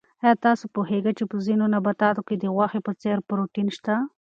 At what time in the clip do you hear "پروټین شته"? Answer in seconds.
3.27-3.95